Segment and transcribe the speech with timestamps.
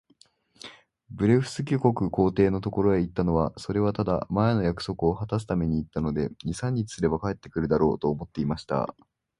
[1.11, 8.95] ブレフスキュ国皇帝のところへ行ったのは、それはただ、前の約束をはたすために行ったので、二三日すれば帰って来るだろう、と思っていました。